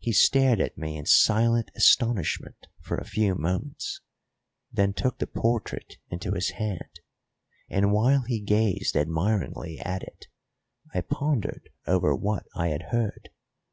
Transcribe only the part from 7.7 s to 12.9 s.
and while he gazed admiringly at it I pondered over what I had